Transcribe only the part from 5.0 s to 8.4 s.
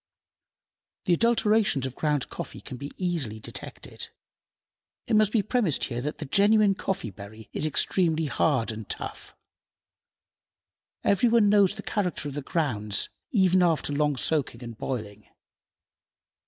It must be premised here that the genuine coffee berry is extremely